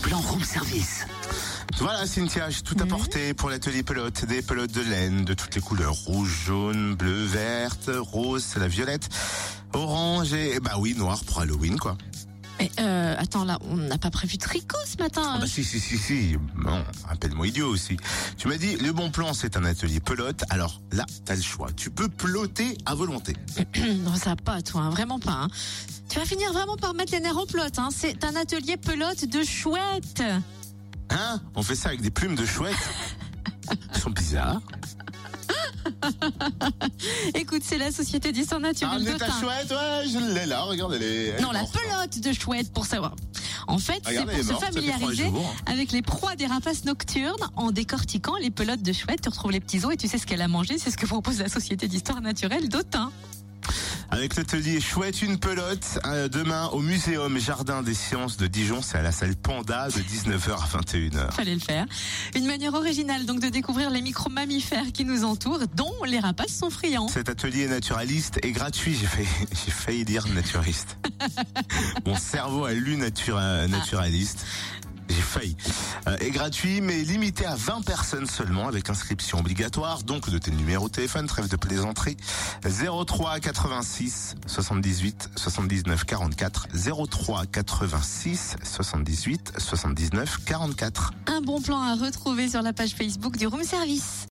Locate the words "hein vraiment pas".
24.82-25.32